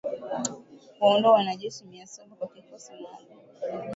kuwaondoa 0.99 1.33
wanajeshi 1.33 1.85
mia 1.85 2.07
saba 2.07 2.35
wa 2.39 2.47
kikosi 2.47 2.91
maalum 3.01 3.39